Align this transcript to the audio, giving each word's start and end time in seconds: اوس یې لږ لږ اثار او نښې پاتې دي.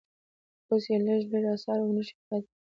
اوس 0.69 0.83
یې 0.91 0.97
لږ 1.05 1.21
لږ 1.31 1.45
اثار 1.53 1.79
او 1.83 1.91
نښې 1.95 2.15
پاتې 2.27 2.47
دي. 2.51 2.59